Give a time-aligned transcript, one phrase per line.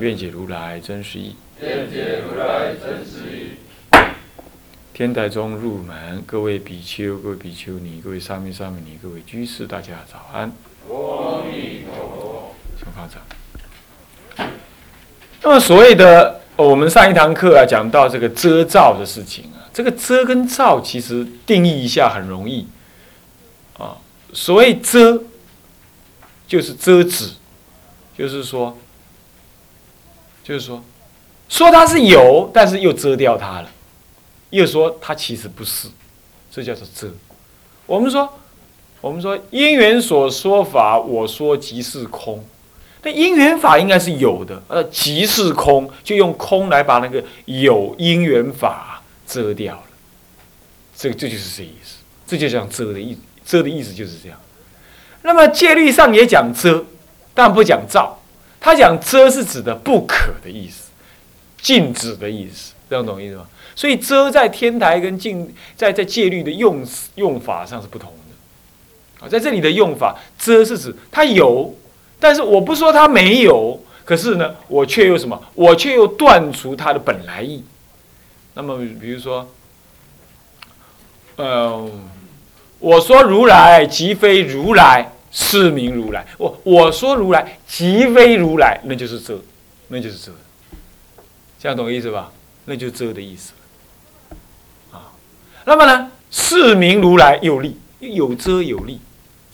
[0.00, 1.34] 愿解如来真实义。
[1.60, 3.50] 愿解如来真实义。
[4.94, 10.52] 天台中入门，各位比丘、各位比丘尼、各位沙弥、沙弥尼、各位居士，大家早安。
[10.88, 12.54] 阿弥陀佛。
[12.76, 13.20] 请发掌。
[15.42, 22.68] 那么所谓的，我们上一堂课啊，讲到这个遮罩的事情啊，这个遮跟罩其实定义一下很容易
[23.76, 23.98] 啊。
[24.32, 25.22] 所谓遮，
[26.46, 27.30] 就是遮止，
[28.16, 28.76] 就是说，
[30.48, 30.82] 就是说，
[31.50, 33.68] 说它是有，但是又遮掉它了，
[34.48, 35.88] 又说它其实不是，
[36.50, 37.12] 这叫做遮。
[37.84, 38.26] 我们说，
[39.02, 42.42] 我们说因缘所说法，我说即是空。
[43.02, 49.82] 那因缘法应该是有的，呃，即是空，就用空来把那个有因缘法遮掉了。
[50.96, 54.40] 这这就是这意思，这就讲遮的意，遮的意思就是这样。
[55.20, 56.86] 那么戒律上也讲遮，
[57.34, 58.17] 但不讲照。
[58.60, 60.90] 他讲遮是指的不可的意思，
[61.60, 63.46] 禁止的意思，这样懂意思吗？
[63.74, 69.24] 所以遮在天台跟禁在在戒律的用用法上是不同的。
[69.24, 71.74] 啊，在这里的用法，遮是指它有。
[72.20, 75.40] 但是我不说它没有，可是呢，我却又什么？
[75.54, 77.62] 我却又断除它的本来意。
[78.54, 79.48] 那么，比如说，
[81.36, 81.88] 呃，
[82.80, 86.26] 我说如来即非如来，是名如来。
[86.36, 89.40] 我我说如来即非如来，那就是遮，
[89.86, 90.32] 那就是遮。
[91.60, 92.32] 这样懂意思吧？
[92.64, 93.52] 那就是遮的意思。
[94.90, 95.12] 啊，
[95.64, 98.98] 那么呢，是名如来有力，有遮有力，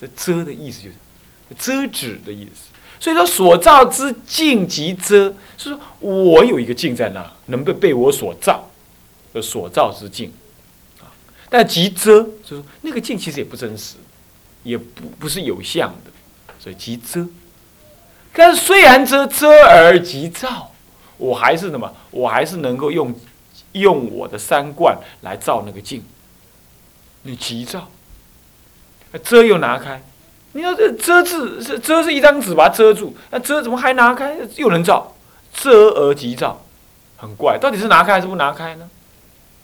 [0.00, 0.94] 这遮的意思就是。
[1.58, 8.68] 遮止的意思，所以说所造之镜即遮，是说我有一个镜在那，能被被我所照，
[9.32, 10.32] 的所照之镜，
[11.00, 11.06] 啊，
[11.48, 13.96] 但即遮，就是那个镜其实也不真实，
[14.64, 16.10] 也不不是有相的，
[16.58, 17.24] 所以即遮。
[18.32, 20.72] 但是虽然遮遮而即照，
[21.18, 21.94] 我还是什么？
[22.10, 23.14] 我还是能够用
[23.72, 26.02] 用我的三观来照那个镜，
[27.22, 27.88] 你即照，
[29.22, 30.02] 遮又拿开。
[30.52, 35.14] 你要这遮字是遮是一张纸把它遮住，那遮怎么还拿开又能照？
[35.52, 36.60] 遮而即照，
[37.16, 38.90] 很怪，到底是拿开还是不拿开呢？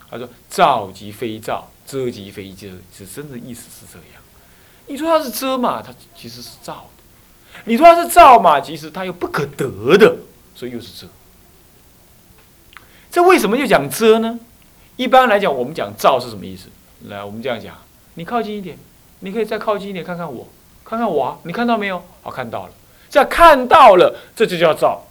[0.09, 4.20] 他说照即非照，遮即非遮，是真的意思是这样。
[4.91, 10.17] 你说它是遮嘛，它其实是照的；你说它是照嘛，其实它又不可得的，
[10.57, 11.07] 所以又是遮。
[13.09, 14.37] 这为什么又讲遮呢？
[14.97, 16.67] 一般来讲，我们讲照是什么意思？
[17.09, 17.73] 来，我们这样讲，
[18.15, 18.77] 你靠近一点，
[19.21, 20.49] 你可以再靠近一点看看我。
[20.85, 22.03] 看看我，你看到没有？
[22.23, 22.73] 好，看到了。
[23.09, 25.07] 这看到了，这就叫照，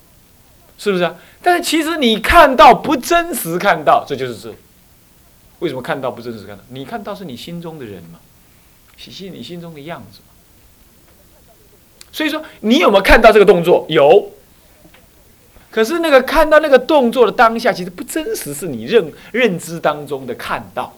[0.78, 1.16] 是不是啊？
[1.42, 4.54] 但是其实你看到不真实，看到这就是这。
[5.60, 6.46] 为什么看到不真实？
[6.46, 8.20] 看到你看到是你心中的人嘛，
[9.00, 10.26] 是你心中的样子嘛。
[12.12, 13.86] 所以说，你有没有看到这个动作？
[13.88, 14.32] 有。
[15.72, 20.98] 可是那个看到那个动作的当下，其实不真实，是你认认知当中的看到。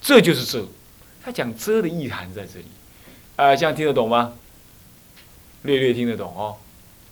[0.00, 0.64] 这就是这。
[1.22, 2.66] 他讲遮的意涵在这里，
[3.36, 4.32] 啊，这样听得懂吗？
[5.62, 6.56] 略略听得懂哦，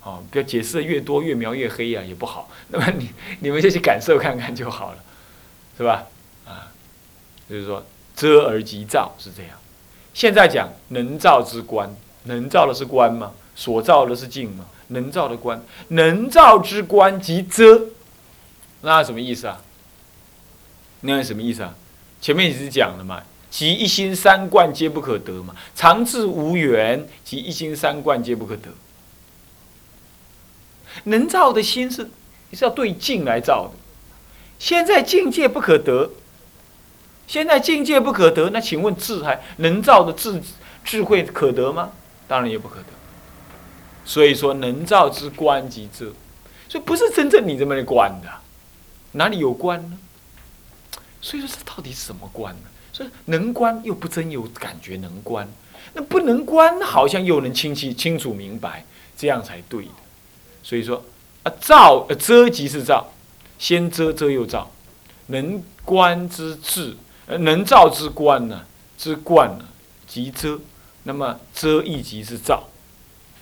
[0.02, 2.48] 哦，不要解释的越多越描越黑呀，也不好。
[2.68, 3.10] 那么你
[3.40, 5.04] 你们就去感受看看就好了，
[5.76, 6.06] 是吧？
[6.46, 6.72] 啊，
[7.50, 7.84] 就是说
[8.18, 9.52] 遮而即照是这样。
[10.12, 13.32] 现在讲能照之观，能照的是观吗？
[13.54, 14.66] 所照的是镜吗？
[14.88, 17.82] 能照的观，能照之观即遮，
[18.80, 19.62] 那什么意思啊？
[21.02, 21.76] 那什么意思啊？
[22.20, 23.22] 前面也是讲了嘛。
[23.50, 28.68] 即一心三观皆不可得嘛，常智无缘，即一心三观皆不可得。
[31.04, 32.10] 能造的心是
[32.52, 33.70] 是要对境来造的，
[34.58, 36.10] 现在境界不可得，
[37.28, 40.42] 现在境界不可得，那请问智还能造的智
[40.82, 41.90] 智慧可得吗？
[42.26, 42.86] 当然也不可得。
[44.04, 46.06] 所以说能造之观即遮，
[46.68, 48.28] 所以不是真正你这么的观的，
[49.12, 49.98] 哪里有观呢？
[51.20, 52.62] 所以说这到底是什么观呢？
[52.92, 55.46] 所以能观又不真有感觉，能观
[55.92, 58.84] 那不能观，好像又能清晰清楚明白，
[59.16, 59.90] 这样才对的。
[60.62, 61.04] 所以说
[61.42, 63.12] 啊，照遮即是照，
[63.58, 64.70] 先遮遮又照，
[65.26, 66.96] 能观之智，
[67.36, 68.64] 能照之观呢，
[68.96, 69.64] 之观呢，
[70.06, 70.58] 即遮。
[71.04, 72.64] 那么遮亦即是照，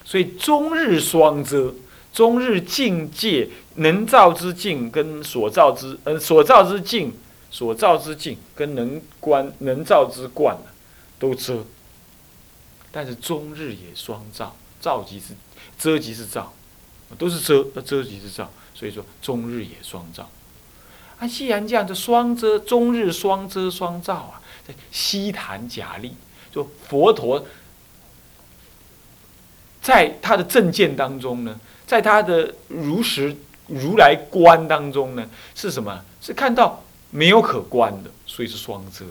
[0.04, 1.74] 所以终日双遮，
[2.12, 7.12] 终日境界能造之境跟所造之呃所造之境
[7.50, 10.70] 所造之境跟能观能造之观呢
[11.18, 11.64] 都遮，
[12.92, 15.34] 但是终日也双照，照即是
[15.76, 16.52] 遮即是照，
[17.18, 20.28] 都是遮，那遮即是照，所以说终日也双照。
[21.18, 26.14] 啊，既然这样，就双遮，终日双遮双照啊，在西坛假立，
[26.52, 27.44] 就佛陀
[29.80, 33.34] 在他的正见当中呢，在他的如实
[33.68, 36.04] 如来观当中呢，是什么？
[36.20, 39.04] 是看到没有可观的，所以是双遮；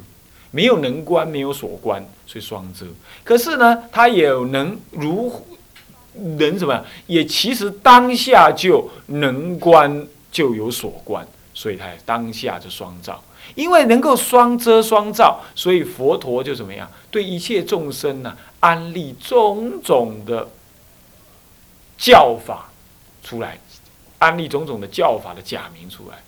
[0.51, 2.85] 没有能观，没有所观，所以双遮。
[3.23, 5.45] 可是呢，他也能如
[6.13, 6.85] 能什么？
[7.07, 11.25] 也其实当下就能观，就有所观。
[11.55, 13.23] 所以，他当下就双照，
[13.55, 16.91] 因为能够双遮双照，所以佛陀就怎么样？
[17.09, 20.49] 对一切众生呢，安立种种的
[21.97, 22.69] 教法
[23.23, 23.57] 出来，
[24.19, 26.21] 安立种种的教法的假名出来。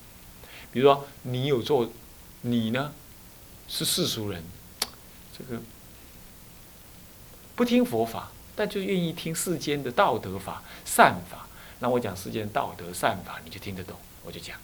[0.72, 1.90] 比如说，你有做，
[2.42, 2.94] 你呢
[3.68, 4.42] 是世俗人，
[5.38, 5.62] 这个
[7.54, 11.46] 不听佛法，但就愿意听世间的道德法、善法。
[11.80, 14.56] 那我讲世间道德善法，你就听得懂，我就讲。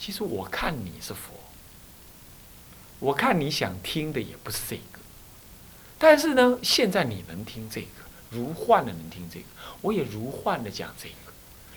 [0.00, 1.34] 其实我看你是佛，
[2.98, 4.98] 我看你想听的也不是这个，
[5.98, 7.88] 但是呢，现在你能听这个，
[8.30, 9.44] 如幻的能听这个，
[9.82, 11.32] 我也如幻的讲这个，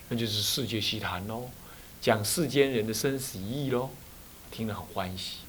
[0.08, 1.50] 那就是世界西谈喽，
[2.00, 3.90] 讲世间人的生死意义喽，
[4.50, 5.40] 听得很欢喜。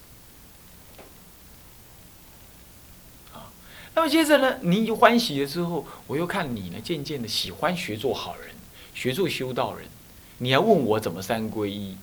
[3.32, 3.54] 啊，
[3.94, 8.50] 那么接着呢，你欢喜了之后，我又看你呢，渐渐的喜欢学做好人，
[8.92, 9.86] 学做修道人，
[10.38, 11.96] 你还问我怎么三皈依？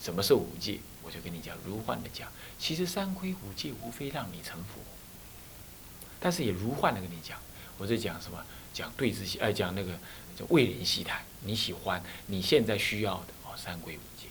[0.00, 0.78] 什么是五戒？
[1.02, 4.80] 我就跟你讲，如幻的讲，其实三规五戒无非让你成佛，
[6.20, 7.38] 但是也如幻的跟你讲，
[7.78, 8.44] 我在讲什么？
[8.74, 9.92] 讲对治西，哎，讲那个
[10.36, 14.28] 叫为人希谈，你喜欢，你现在需要的哦，三规五戒。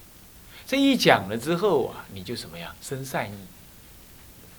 [0.67, 2.75] 这一讲了之后啊，你就什么呀？
[2.79, 3.37] 生善意，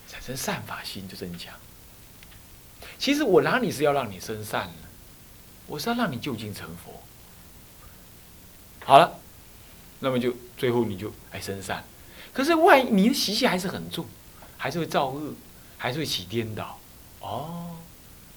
[0.08, 1.54] 产生善法心就增强。
[2.99, 4.88] 其实我哪里是要让你生善呢？
[5.69, 7.00] 我是要让你就近成佛。
[8.84, 9.20] 好了。
[10.00, 11.83] 那么就最后你就哎生善，
[12.33, 14.06] 可是万一你的习气还是很重，
[14.56, 15.35] 还是会造恶，
[15.77, 16.79] 还是会起颠倒，
[17.21, 17.77] 哦，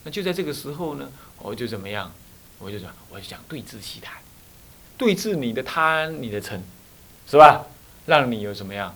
[0.02, 2.12] 那就在这个时候呢，我就怎么样？
[2.58, 4.16] 我就讲，我就讲对治习谈，
[4.96, 6.60] 对治你的贪，你的嗔，
[7.28, 7.66] 是吧？
[8.06, 8.94] 让你有什么样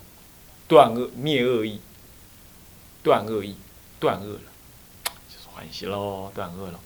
[0.67, 1.81] 断恶灭恶意，
[3.03, 3.57] 断恶意，
[4.01, 4.41] 断恶了，
[5.29, 6.81] 就是欢喜喽，断恶了。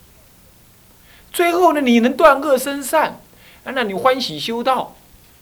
[1.32, 3.20] 最后呢，你能断恶生善，
[3.64, 4.96] 那你欢喜修道。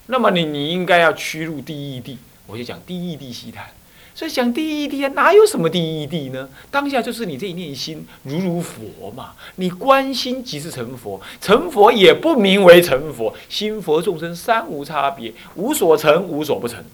[0.09, 3.71] 那么你你应该要驱入第一地，我就讲第一地西谈。
[4.15, 6.49] 所以讲第一地啊，哪有什么第一地呢？
[6.73, 9.35] 当下就是你这一念心如如佛嘛。
[9.57, 16.85] 你观心即是成佛，成佛也不名为成佛，心佛众生三无差别，无所成无所不成，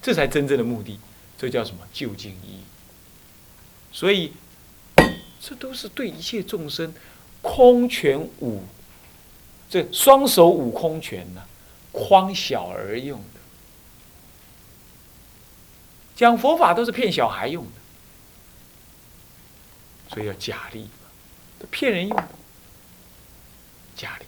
[0.00, 1.00] 这才真正的目的。
[1.36, 1.78] 这叫什么？
[1.92, 2.60] 究竟意义。
[3.90, 4.32] 所以
[5.40, 6.94] 这都是对一切众生
[7.42, 8.62] 空全五。
[9.68, 11.42] 这双手五空拳呢，
[11.92, 13.40] 诓小儿用的。
[16.14, 17.70] 讲佛法都是骗小孩用的，
[20.14, 20.88] 所以要假力，
[21.70, 22.28] 骗人用的，
[23.96, 24.26] 假力。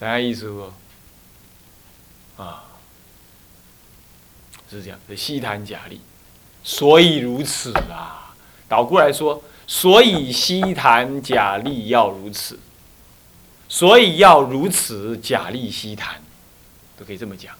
[0.00, 0.72] 啥意思不？
[2.42, 2.64] 啊，
[4.70, 6.00] 是这样，这西谈假力，
[6.62, 8.34] 所以如此啊。
[8.66, 12.58] 倒过来说，所以西谈假力要如此。
[13.74, 16.22] 所以要如此假立西谈，
[16.96, 17.52] 都可以这么讲，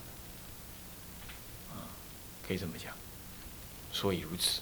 [1.72, 1.90] 啊，
[2.46, 2.92] 可以这么讲。
[3.92, 4.60] 所以如此，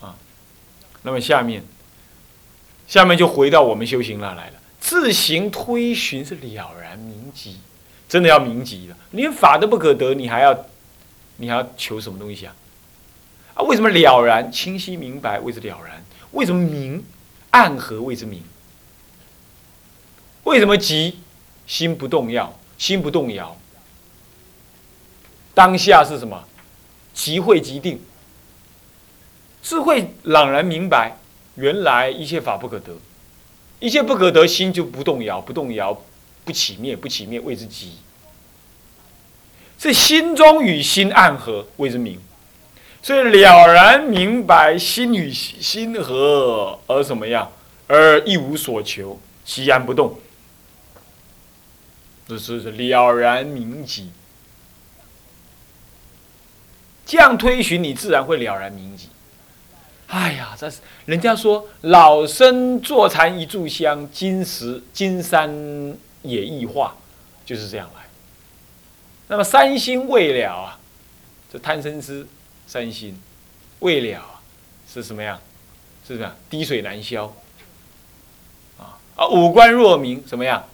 [0.00, 0.16] 啊，
[1.02, 1.62] 那么下面，
[2.88, 4.58] 下面就回到我们修行那来了。
[4.80, 7.60] 自行推寻是了然明极，
[8.08, 8.96] 真的要明极了。
[9.12, 10.66] 连法都不可得，你还要，
[11.36, 12.52] 你还要求什么东西啊？
[13.56, 16.04] 啊，为什么了然清晰明白谓之了然？
[16.32, 17.04] 为什么明
[17.50, 18.42] 暗合谓之明？
[20.44, 21.18] 为什么即
[21.66, 22.56] 心不动摇？
[22.78, 23.56] 心不动摇，
[25.54, 26.44] 当下是什么？
[27.14, 27.98] 即会即定，
[29.62, 31.16] 智慧朗然明白，
[31.54, 32.98] 原来一切法不可得，
[33.80, 35.98] 一切不可得，心就不动摇，不动摇
[36.44, 37.94] 不起灭，不起灭谓之即。
[39.78, 42.20] 是心中与心暗合谓之明。
[43.06, 47.52] 所以了然明白，心与心合而什么样？
[47.86, 50.18] 而一无所求，其然不动。
[52.26, 54.10] 这是了然明极。
[57.06, 59.08] 这样推寻，你自然会了然铭记。
[60.08, 65.48] 哎呀，这是人家说老生坐禅一炷香，金石金山
[66.22, 66.96] 也易化，
[67.44, 68.02] 就是这样来。
[69.28, 70.80] 那么三心未了啊，
[71.52, 72.26] 这贪嗔痴
[72.66, 73.20] 三心
[73.80, 74.40] 未了，
[74.88, 75.40] 是什么样？
[76.06, 76.34] 是什么样？
[76.50, 77.32] 滴水难消。
[78.78, 80.64] 啊啊，五官若明，什么样？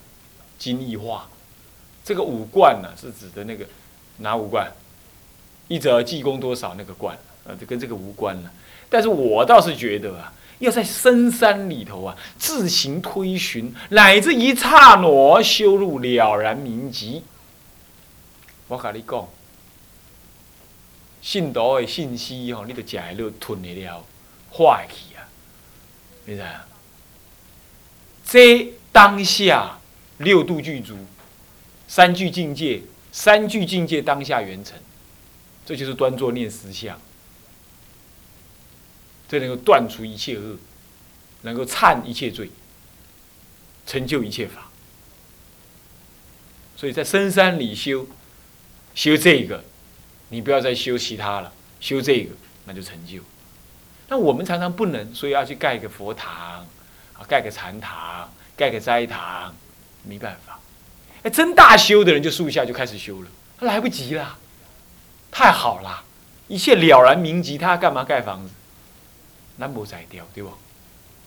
[0.57, 1.29] 金易化。
[2.03, 3.65] 这个五冠呢，是指的那个
[4.17, 4.71] 哪五冠？
[5.67, 8.51] 一则济公多少那个冠啊，这跟这个无关了。
[8.89, 17.23] 但是我倒是觉得啊，要在深山里头啊，自行推寻，乃至一刹那修入了然明极。
[18.67, 19.27] 我跟你讲，
[21.23, 24.05] 信徒的信息吼，你都食了，吞会了，
[24.51, 25.23] 化去啊，
[26.25, 26.67] 你知啊？
[28.25, 29.79] 这当下
[30.17, 30.97] 六度具足。
[31.87, 34.77] 三句境界，三句境界当下圆成，
[35.65, 36.99] 这就是端坐念实相。
[39.29, 40.57] 这能够断除一切恶，
[41.43, 42.49] 能够忏一切罪，
[43.85, 44.69] 成就一切法。
[46.75, 48.07] 所以在深山里修，
[48.95, 49.63] 修这个，
[50.33, 52.33] 你不要再修其他了，修这个
[52.65, 53.21] 那就成就。
[54.07, 56.65] 那我们常常不能，所以要去盖个佛堂，
[57.13, 59.53] 啊，盖个禅堂，盖个斋堂，
[60.01, 60.59] 没办法。
[61.21, 63.27] 哎，真大修的人就树下就开始修了，
[63.59, 64.35] 他来不及了，
[65.29, 66.03] 太好了，
[66.47, 68.51] 一切了然明极，他干嘛盖房子？
[69.59, 70.51] 咱无在掉，对不？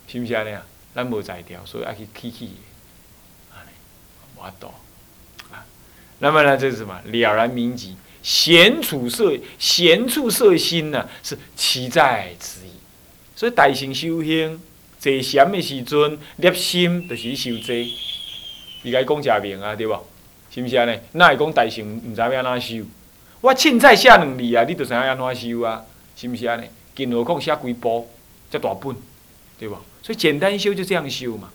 [0.08, 0.66] 是不是安尼啊？
[0.96, 2.56] 咱无在掉，所以要去起起。
[3.54, 3.70] 安尼，
[4.34, 4.74] 我懂。
[5.52, 5.64] 啊，
[6.18, 7.00] 那么呢，这是什么？
[7.04, 7.96] 了然明极，
[8.26, 12.70] 闲处色，闲处色心呢，是其在此矣。
[13.36, 14.60] 所以大乘修行，
[14.98, 17.86] 坐禅的时阵，立心就是修这。
[18.82, 20.04] 伊该讲正明啊，对无？
[20.52, 20.98] 是毋是安尼？
[21.12, 22.84] 哪会讲大乘毋知要安怎修？
[23.40, 25.84] 我凊彩写两字啊，你就知影安怎修啊？
[26.16, 26.66] 是毋是安尼？
[26.96, 28.10] 更何况写几部，
[28.50, 28.96] 遮大本，
[29.56, 29.78] 对无？
[30.02, 31.48] 所以简单修就这样修嘛。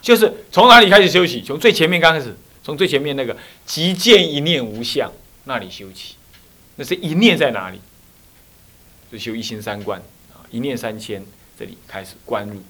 [0.00, 1.42] 就是从哪里开始修起？
[1.42, 5.12] 从最前面刚开始，从最前面那个“即见一念无相”
[5.44, 6.16] 那里修起。
[6.76, 7.78] 那是一念在哪里？
[9.12, 10.00] 就修一心三观
[10.32, 11.24] 啊，一念三千，
[11.56, 12.60] 这里开始观入，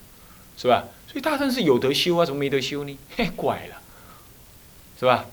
[0.59, 0.85] 是吧？
[1.07, 2.99] 所以大圣是有得修啊，怎么没得修呢？
[3.17, 3.81] 嘿，怪了，
[4.99, 5.25] 是吧？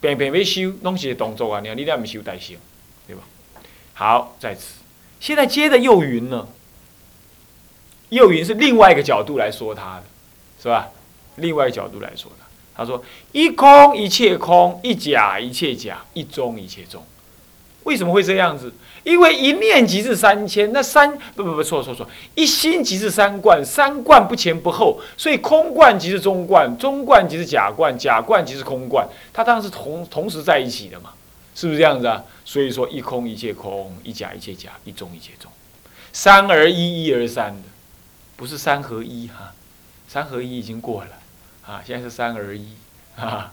[0.00, 1.60] 偏偏要修，拢是动作啊！
[1.60, 2.56] 你，你那唔修大乘，
[3.06, 3.22] 对吧？
[3.92, 4.76] 好，在此，
[5.18, 6.48] 现在接着又云呢？
[8.10, 10.04] 又云是另外一个角度来说它的，
[10.62, 10.90] 是吧？
[11.34, 12.45] 另外一个角度来说的，
[12.76, 13.02] 他说：
[13.32, 17.02] 一空一切空，一假一切假，一中一切中。
[17.84, 18.72] 为什么会这样子？
[19.04, 22.04] 因为一念即是三千，那三不不不错错错，
[22.34, 31.10] 一心即是三观，三观不前不后，所以空观即是中观，中观即是假观，假观即是空观，它当然是同同时在一起的嘛，
[31.54, 32.24] 是不是这样子啊？
[32.44, 35.48] 所以说一空一切空，一假一切假，一中一切中，
[36.12, 37.62] 三而一，一而三的，
[38.34, 39.52] 不是三合一哈，
[40.08, 41.10] 三合一已经过了
[41.66, 42.68] 啊，现在是三而一
[43.16, 43.52] 啊，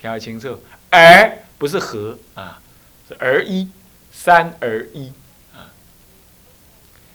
[0.00, 0.60] 听得清楚？
[0.90, 2.60] 而不是和啊，
[3.08, 3.68] 是而一。
[4.14, 5.10] 三而一
[5.54, 5.72] 啊，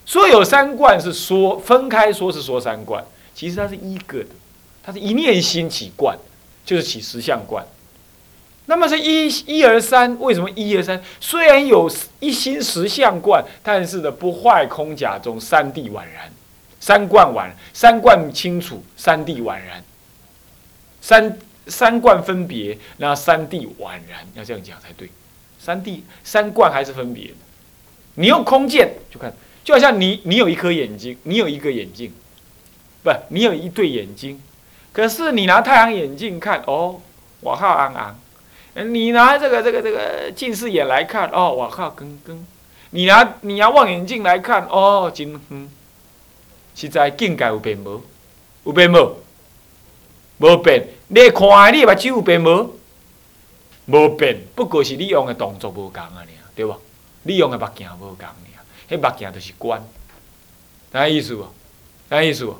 [0.03, 4.29] 说有三观是说分开说是说三观，其实它是一个的，
[4.83, 6.17] 它是一念心起观，
[6.65, 7.63] 就是起实相观。
[8.65, 11.01] 那么是一一而三，为什么一而三？
[11.21, 16.29] 虽然有一心实相观，但是呢不坏空假中三谛宛然，
[16.79, 19.81] 三观完三观清楚，三谛宛然，
[21.07, 25.09] 三三观分别，那三谛宛然，要这样讲才对。
[25.57, 27.33] 三谛三观还是分别的。
[28.15, 29.33] 你用空见就看，
[29.63, 32.11] 就好像你你有一颗眼睛，你有一个眼睛，
[33.05, 34.41] 不，你有一对眼睛。
[34.91, 36.99] 可是你拿太阳眼镜看，哦，
[37.39, 38.19] 我靠，昂昂。
[38.91, 42.45] 你拿这个这个这个近视眼来看，哦，我靠，更更。
[42.89, 45.69] 你拿你拿望远镜来看，哦，真远。
[46.75, 48.01] 实在境界有变无？
[48.65, 49.15] 有变无？
[50.39, 50.85] 无变。
[51.09, 52.77] 你看，你目睭有变无？
[53.85, 56.75] 无变，不过是你用的动作无共啊，尔对不？
[57.23, 58.35] 你用的目镜无共尔，
[58.89, 59.81] 迄目镜就是观，
[60.91, 61.45] 啥意思不？
[62.09, 62.57] 啥意思不？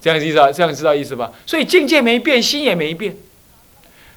[0.00, 0.52] 这样意思啊？
[0.52, 1.32] 这样知道意思吧？
[1.46, 3.16] 所以境界没变，心也没变。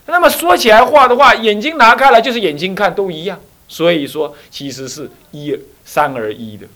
[0.06, 3.40] 那么说起来话的话，眼睛拿开来就是眼睛看，都一样。
[3.68, 6.68] 所以说，其实是一三而一的。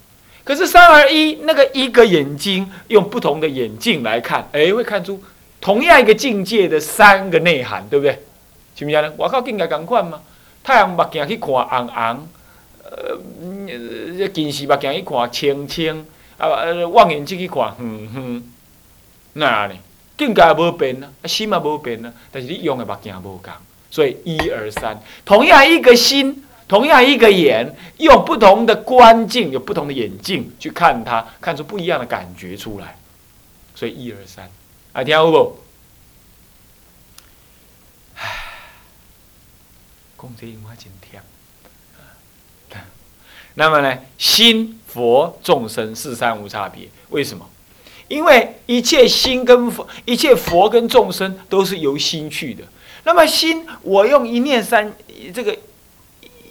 [0.44, 5.22] 可是三而一，那个一个眼睛用不同的眼镜来看，哎，会看出
[5.64, 8.22] 同样一个境界的三个内涵，对不对？
[8.76, 9.14] 是不是呢？
[9.16, 10.20] 我靠境界共款嘛？
[10.62, 12.28] 太阳目镜去看红红，
[12.84, 16.06] 呃，近视目镜去看清清，
[16.38, 16.50] 啊，
[16.92, 18.44] 望远镜去看远远，
[19.34, 19.76] 那呢？
[20.18, 23.54] 境界无变啊，心也无变啊，但是你用的目镜无共，
[23.90, 26.86] 所以一二三，同样一个心，同。
[26.86, 32.96] 样一个眼，用不同的观境，有不同的眼镜去看它，看出不一样的感觉出来。
[33.74, 34.50] 所以一二三，
[34.94, 35.58] 啊，听好不？
[38.16, 38.30] 唉，
[40.16, 41.22] 讲这话真甜。
[43.56, 47.50] 那么呢，心佛众生四三无差别，为什么？
[48.08, 52.64] 因为一切心跟佛，一切佛跟众生都是由心去的。
[53.04, 54.94] 那么心，我用一念三
[55.34, 55.58] 这个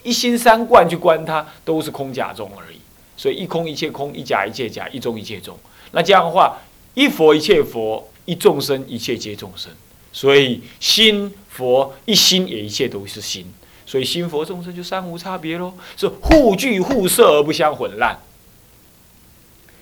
[0.03, 2.81] 一心三观去观它，都是空假中而已。
[3.17, 5.57] 所以一空一切空，一假一切假，一中一切中。
[5.93, 6.59] 那这样的话，
[6.95, 9.73] 一佛一切佛，一众生一切皆众生。
[10.13, 13.47] 所以心佛一心也一切都是心。
[13.85, 18.19] 所以心佛众生就三无差别喽，是互具互摄而不相混乱。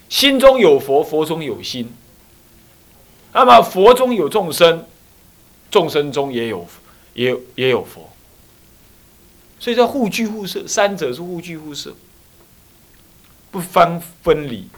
[0.09, 1.92] 心中有佛，佛中有心。
[3.32, 4.87] 那么佛中有众生，
[5.70, 6.66] 众生中也有
[7.14, 8.11] 也也有佛。
[9.61, 11.94] 所以叫互具互摄，三者是互具互摄，
[13.52, 14.68] 不分分离。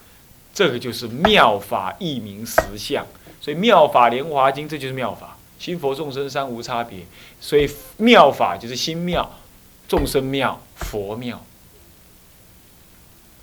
[0.52, 3.06] 这个就是妙法义名实相。
[3.42, 5.36] 所以妙法莲华经，这就是妙法。
[5.58, 7.00] 心佛众生三无差别，
[7.40, 9.38] 所以妙法就是心妙，
[9.86, 11.44] 众生妙，佛妙，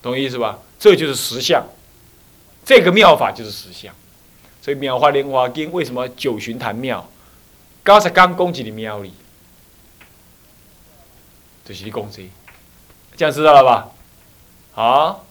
[0.02, 0.60] 懂意思吧？
[0.80, 1.66] 这就是实相。
[2.66, 3.94] 这个妙法就是实相，
[4.62, 7.10] 所以《妙法莲华经》为什么九旬谈妙？
[7.84, 9.14] 刚才刚攻击的妙里，
[11.66, 12.30] 就是你攻击，
[13.16, 13.92] 这样知道了吧？
[14.74, 15.26] 好，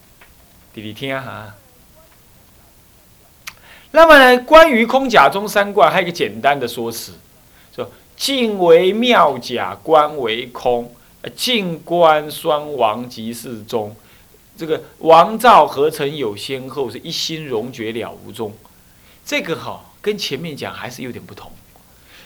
[0.73, 1.55] 弟弟听哈。
[3.91, 7.13] 那么呢，关于空假中三观，还有一个简单的说辞，
[7.75, 10.93] 说静为妙假，观为空，
[11.35, 13.95] 静观双亡即是中。
[14.55, 16.91] 这个王照何曾有先后？
[16.91, 18.53] 是一心融绝了无踪。
[19.25, 21.51] 这个哈跟前面讲还是有点不同。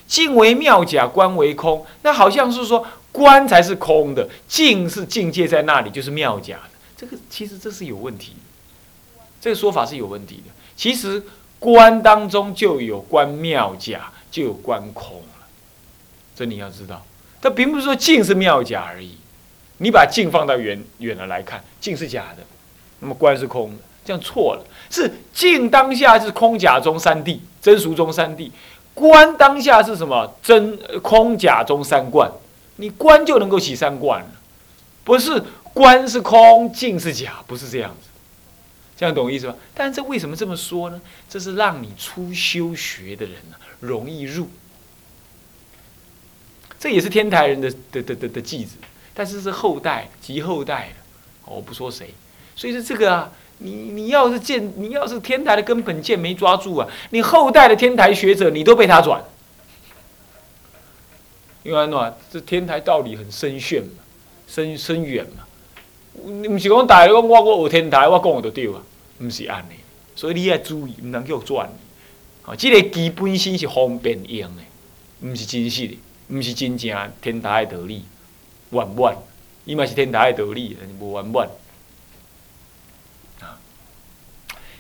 [0.06, 6.72] 静为妙假，观为空，那好像是说观才是空的，静是境界在那里，就是妙假的。
[6.98, 8.34] 这个其实这是有问题，
[9.40, 10.52] 这个说法是有问题的。
[10.76, 11.24] 其实
[11.64, 15.48] 观当中就有观妙假，就有观空了。
[16.36, 17.02] 这你要知道，
[17.42, 19.16] 它并不是说镜是妙假而已。
[19.78, 22.44] 你把镜放到远远了来看，镜是假的，
[23.00, 24.66] 那么观是空的，这样错了。
[24.90, 28.52] 是镜当下是空假中三谛，真俗中三谛；
[28.94, 30.36] 观当下是什么？
[30.44, 32.30] 真空假中三观。
[32.76, 34.28] 你观就能够起三观了，
[35.06, 35.42] 不是
[35.74, 38.10] 观是空，镜是假，不是这样子。
[39.04, 39.56] 这样懂意思吧？
[39.74, 41.02] 但这为什么这么说呢？
[41.30, 44.48] 这是让你初修学的人呢容易入。
[46.80, 48.78] 这也是天台人的的的的的句子。
[49.14, 50.96] 但是是后代及后代的，
[51.54, 52.14] 我不说谁，
[52.56, 59.22] 所以说这个啊，你你要是见，你要是天台的根本见没抓住啊，你后代的天台学者你都被他转，
[61.62, 64.02] 因为呢，这天台道理很深炫嘛，
[64.48, 65.46] 深深远嘛，
[66.24, 68.82] 你不是讲大家讲我我学天台，我讲我就对啊，
[69.24, 69.76] 不是安尼，
[70.16, 71.70] 所以你要注意，唔能叫转，
[72.46, 74.64] 啊，这个基本性是方便用的，
[75.22, 78.04] 不是真实的，不是真正天台的道理。
[78.72, 79.16] 完满，
[79.64, 81.48] 伊嘛是天台的道理，但是无完满。
[83.40, 83.56] 啊，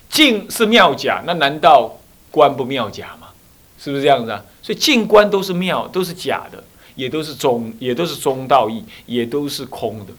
[0.09, 1.97] 静是妙假，那难道
[2.29, 3.29] 观不妙假吗？
[3.79, 4.43] 是不是这样子啊？
[4.61, 6.61] 所以静观都是妙，都是假的，
[6.95, 10.13] 也都是中，也都是中道义，也都是空的。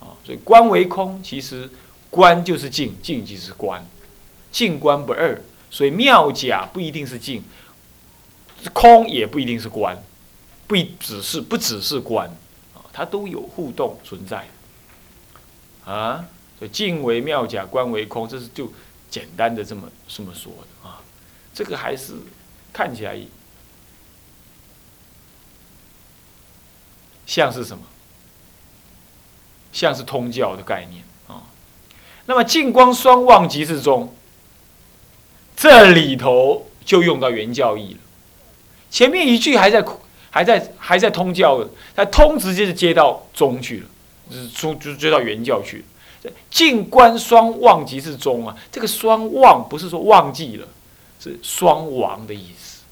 [0.00, 1.70] 啊，所以观为空，其实
[2.10, 3.86] 观就是静，静即是观，
[4.50, 5.40] 静观不二。
[5.70, 7.42] 所以妙假不一定是静，
[8.72, 9.96] 空也不一定是观，
[10.66, 12.28] 不只是不只是观。
[12.74, 14.48] 啊它都有互动存在，
[15.84, 16.26] 啊，
[16.58, 18.72] 所以静为妙假，观为空，这是就
[19.08, 21.00] 简单的这么这么说的啊。
[21.54, 22.14] 这个还是
[22.72, 23.16] 看起来
[27.24, 27.84] 像是什么？
[29.72, 31.04] 像是通教的概念。
[32.30, 34.14] 那么净光双旺即是中，
[35.56, 37.98] 这里头就用到原教义了。
[38.88, 39.84] 前面一句还在。
[40.32, 43.86] 还在还在通教的，他通直接就接到中去了，
[44.30, 45.78] 就是就接到原教去
[46.22, 46.32] 了。
[46.48, 50.68] 静观双忘即是中啊，这个双忘不是说忘记了，
[51.18, 52.82] 是双亡的意思，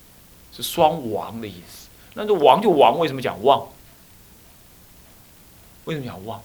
[0.56, 1.86] 是双亡的意思。
[2.14, 3.68] 那这亡就亡，为什么讲忘？
[5.84, 6.42] 为什么讲忘？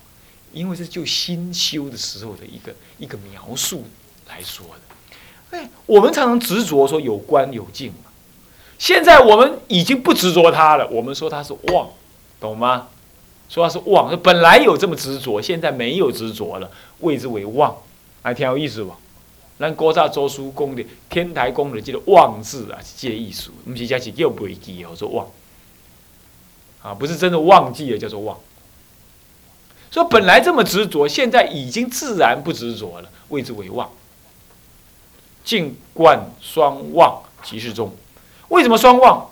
[0.53, 3.83] 因为是就新修的时候的一个一个描述
[4.29, 5.57] 来说的。
[5.57, 8.11] 哎，我们常常执着说有观有静嘛。
[8.79, 11.89] 现在我们已经不执着它了，我们说它是妄，
[12.39, 12.87] 懂吗？
[13.49, 17.75] 说它是妄，本来有这么执着，现在没有执着了，谓之为妄，
[18.21, 18.97] 还挺有意思吧？
[19.59, 25.27] 咱国大周书公的天台公的这个妄字啊，是这意思，不是讲是叫不记，哦，说妄，
[26.81, 28.37] 啊，不是真的忘记了，叫做妄。
[29.93, 33.87] 说本来这么执着，现在已经自然不执着了，谓之为妄。
[35.45, 37.95] 静观双忘即是中。
[38.47, 39.29] 为什么双忘？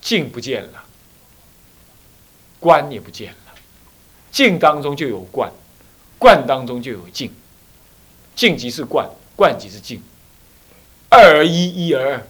[0.00, 0.84] 静不见了，
[2.58, 3.54] 观也不见了。
[4.32, 5.52] 静当中就有观，
[6.18, 7.32] 观当中就有静。
[8.34, 10.02] 静即是观，观即是静。
[11.08, 12.26] 二而一，一而二，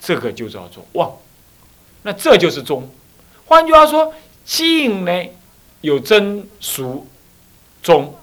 [0.00, 1.12] 这个就叫做忘。
[2.00, 2.90] 那这就是中。
[3.44, 4.14] 换句话说，
[4.46, 5.12] 静呢
[5.84, 7.06] 有真俗
[7.82, 8.14] 中，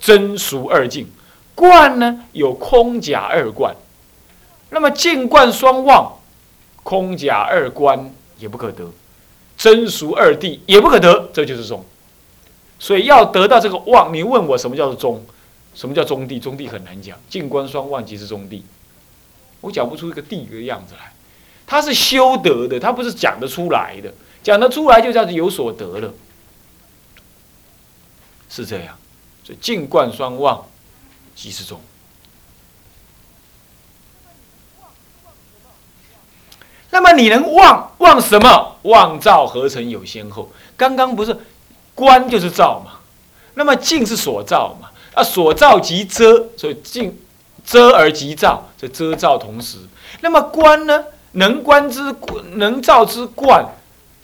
[0.00, 1.06] 真俗二境。
[1.54, 3.72] 观呢有空假二观。
[4.70, 6.18] 那么静观双望，
[6.82, 8.90] 空假二观也不可得，
[9.56, 11.84] 真俗二谛也不可得，这就是中。
[12.80, 15.24] 所以要得到这个望，你问我什么叫做中？
[15.72, 16.40] 什么叫中地？
[16.40, 17.16] 中地很难讲。
[17.30, 18.64] 静观双望即是中地，
[19.60, 21.12] 我讲不出一个地的样子来。
[21.64, 24.12] 它是修得的，它不是讲得出来的。
[24.42, 26.12] 讲得出来就叫做有所得了，
[28.48, 28.96] 是这样。
[29.44, 30.66] 所以静观双忘
[31.34, 31.80] 即是中。
[36.90, 38.76] 那么你能忘忘什么？
[38.82, 40.50] 忘照合成有先后。
[40.76, 41.36] 刚刚不是
[41.94, 42.92] 观就是照嘛？
[43.54, 44.90] 那么静是所照嘛？
[45.14, 47.18] 啊，所照即遮，所以静
[47.64, 49.78] 遮而即照，这遮照同时。
[50.20, 51.04] 那么观呢？
[51.32, 52.00] 能观之
[52.54, 53.62] 能照之观，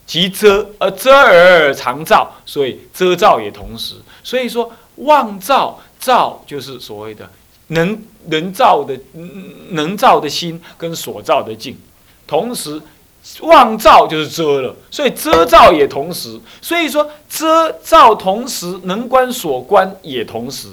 [0.06, 3.94] 即遮而遮而常照，所以遮照也同时。
[4.22, 7.30] 所以说望照照就是所谓的
[7.68, 8.98] 能能照的
[9.70, 11.78] 能照的心跟所照的境，
[12.26, 12.80] 同时
[13.40, 16.38] 望照就是遮了，所以遮照也同时。
[16.60, 20.68] 所以说遮照同时，能观所观也同时。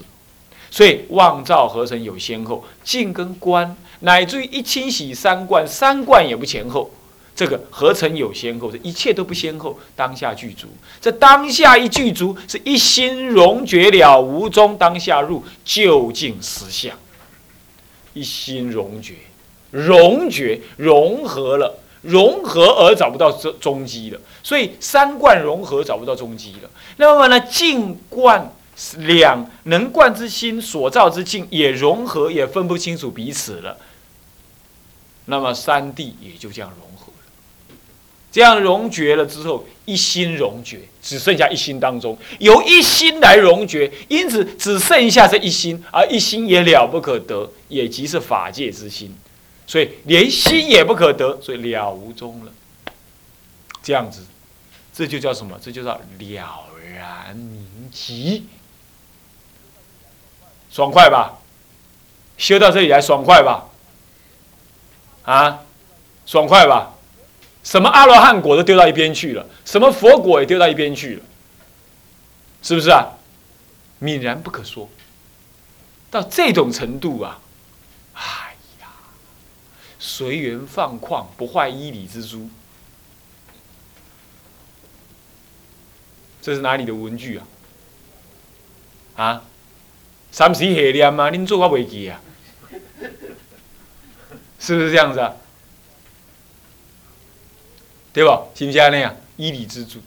[0.72, 6.92] 所以望照合成有先后，静跟观，乃至于一清洗三观，三观也不前后，
[7.40, 10.68] 这个合成有先后，这一切都不先后，当下具足。
[11.00, 16.94] 这当下一具足，是一心融觉了无中，当下入究竟实相。
[18.14, 19.14] 一心融觉，
[19.72, 26.70] 融觉融合了，融合而找不到终终极了，所以三观融合找不到终极了。
[26.98, 28.52] 那么呢，静观。
[28.98, 33.78] 两能观之心所造之境也融合，也分不清楚彼此了。
[35.26, 36.89] 那么三谛也就这样融。
[38.32, 49.16] 这样融绝了之后，一心融绝，只剩下一心当中由一心来融绝，因此只剩下这一心，而一心也了不可得，也即是法界之心。
[49.66, 52.52] 所以连心也不可得，所以了无踪了。
[53.82, 54.22] 这样子，
[54.94, 55.60] 这就叫什么？
[55.62, 56.02] 这就叫了
[56.96, 58.46] 然明极。
[60.72, 61.40] 爽快吧，
[62.38, 63.70] 修到这里来爽快吧，
[65.24, 65.60] 啊，
[66.26, 66.94] 爽快吧，
[67.70, 71.22] 什么阿罗汉果都丢到一边去了，什么佛果也丢到一边去了，
[72.64, 73.10] 是不是啊？
[74.02, 74.90] 泯然不可说，
[76.10, 77.40] 到这种程度啊，
[78.16, 78.88] 哎呀，
[80.00, 82.50] 随缘放旷，不坏依理之珠，
[86.42, 87.46] 这是哪里的文具啊？
[89.16, 89.44] 啊？
[90.32, 92.20] 三时下念啊，恁做我袂记啊，
[94.58, 95.36] 是不是这样子啊？
[98.20, 98.50] 对不？
[98.54, 99.16] 是不是安尼啊？
[99.38, 100.00] 依理之助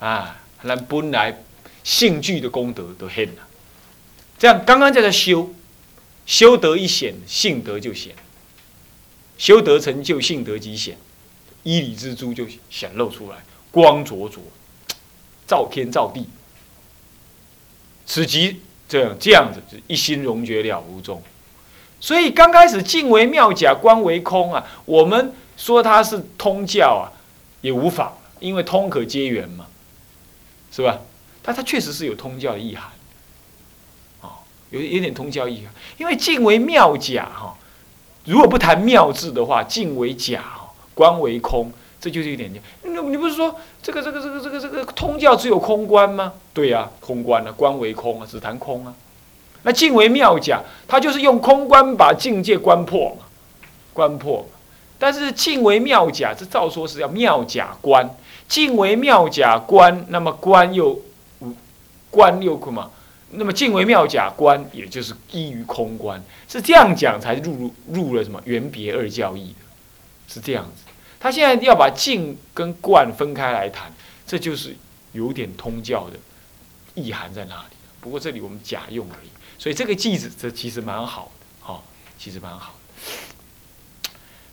[0.00, 1.40] 啊，咱本来
[1.84, 3.46] 性具的功德都显了。
[4.36, 5.54] 这样刚刚叫做修，
[6.26, 8.12] 修德一显，性德就显；
[9.38, 10.98] 修德成就，性德即显，
[11.62, 13.36] 依理之珠就显露出来，
[13.70, 14.42] 光灼灼，
[15.46, 16.26] 照天照地。
[18.04, 21.22] 此即这样这样子，一心融觉了无踪。
[22.00, 24.66] 所以刚开始静为妙假，观为空啊。
[24.84, 27.12] 我们说它是通教啊，
[27.60, 29.66] 也无妨，因为通可接缘嘛，
[30.70, 30.98] 是吧？
[31.42, 32.90] 但它确实是有通教的意涵，
[34.20, 34.38] 啊，
[34.70, 35.72] 有有点通教意涵。
[35.98, 37.56] 因为静为妙假哈，
[38.24, 40.42] 如果不谈妙字的话，静为假，
[40.94, 41.72] 观为空。
[42.00, 42.60] 这就是一点点。
[42.82, 46.32] 那你不是说这个这个这个这个这个通教只有空观吗？
[46.52, 48.92] 对呀，空观啊，观为空啊，只谈空啊。
[49.62, 53.26] 那静为妙假，他就是用空观把境界观破嘛，
[53.92, 54.44] 观破。
[55.02, 58.08] 但是静为妙假，这照说是要妙假观，
[58.46, 60.96] 静为妙假观，那么观又
[62.08, 62.88] 观又什么？
[63.32, 70.84] 那么静为妙假观，也就是依于空观，是这样讲才入入入了什么原别二教义的，是这样子。
[71.18, 73.92] 他现在要把静跟观分开来谈，
[74.24, 74.76] 这就是
[75.10, 76.16] 有点通教的
[76.94, 77.76] 意涵在那里。
[78.00, 81.82] 不过这里我们假用而已，所以这个句子这其实蛮好的，哈，
[82.16, 83.31] 其实蛮好的。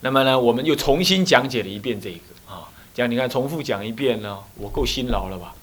[0.01, 2.69] 那么呢，我们又重新讲解了一遍这个啊。
[2.93, 5.53] 讲你看重复讲一遍呢，我够辛劳了吧？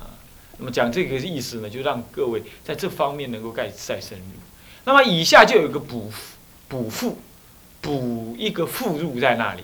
[0.00, 0.10] 啊，
[0.58, 4.24] 那么讲这个意思呢，就让各位在这方面能够再再深入。
[4.84, 6.12] 那么以下就有一个补
[6.68, 7.18] 补复，
[7.80, 9.62] 补一个附入在那里，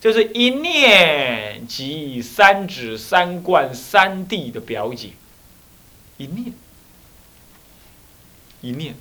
[0.00, 5.10] 就是一念即三指三观三谛的表解。
[6.18, 6.52] 一念，
[8.60, 8.94] 一念，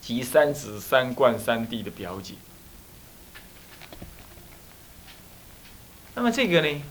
[0.00, 2.34] 即三指三观三谛的表解。
[6.18, 6.82] 那么这个呢？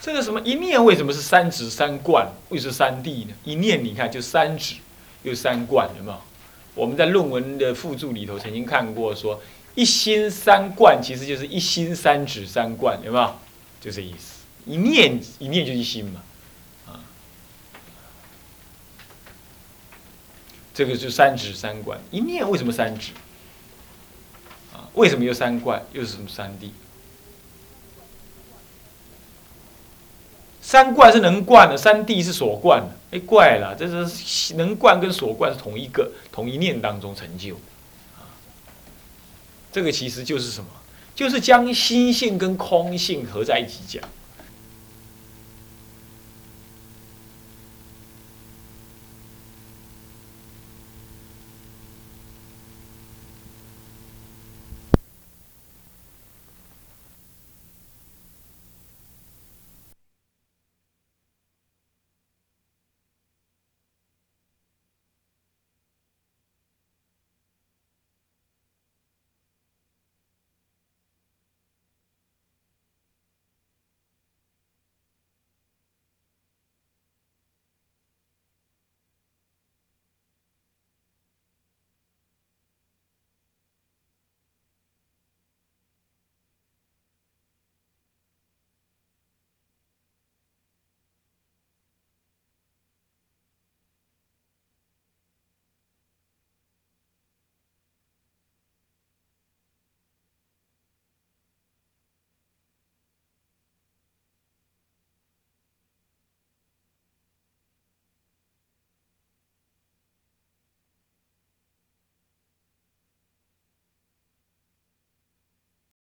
[0.00, 3.34] 这个什么一念为什么是三指三观，为什么是三谛呢？
[3.42, 4.76] 一念你看就三指，
[5.24, 6.20] 又三观，有没有？
[6.76, 9.42] 我们在论文的附注里头曾经看过，说
[9.74, 13.34] 一心三观其实就是一心三指三观，有没有？
[13.80, 14.41] 就这意思。
[14.64, 16.22] 一念一念就一心嘛，
[16.86, 17.00] 啊，
[20.72, 22.00] 这个就三指三观。
[22.10, 23.12] 一念为什么三指？
[24.72, 25.84] 啊，为什么又三观？
[25.92, 26.70] 又是什么三谛？
[30.60, 32.96] 三观是能观的，三谛是所观的。
[33.10, 37.56] 哎，怪了，这是能观跟所观是同一个、同一念当中成就。
[38.16, 38.30] 啊，
[39.72, 40.70] 这个其实就是什么？
[41.14, 44.02] 就是将心性跟空性合在一起讲。